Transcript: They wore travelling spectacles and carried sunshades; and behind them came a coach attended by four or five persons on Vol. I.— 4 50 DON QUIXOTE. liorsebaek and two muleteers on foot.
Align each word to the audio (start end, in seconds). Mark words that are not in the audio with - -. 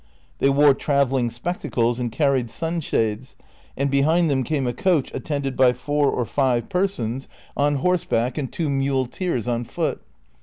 They 0.39 0.49
wore 0.49 0.73
travelling 0.73 1.29
spectacles 1.29 1.99
and 1.99 2.11
carried 2.11 2.49
sunshades; 2.49 3.35
and 3.77 3.91
behind 3.91 4.31
them 4.31 4.43
came 4.43 4.65
a 4.65 4.73
coach 4.73 5.13
attended 5.13 5.55
by 5.55 5.73
four 5.73 6.09
or 6.09 6.25
five 6.25 6.69
persons 6.69 7.27
on 7.55 7.75
Vol. 7.77 7.81
I.— 7.81 7.83
4 7.97 7.97
50 7.99 8.07
DON 8.15 8.21
QUIXOTE. 8.25 8.33
liorsebaek 8.33 8.37
and 8.39 8.51
two 8.51 8.69
muleteers 8.71 9.47
on 9.47 9.63
foot. 9.63 10.01